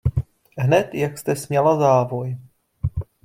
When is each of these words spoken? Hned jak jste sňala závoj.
Hned 0.57 0.89
jak 0.95 1.17
jste 1.17 1.35
sňala 1.35 1.79
závoj. 1.79 2.37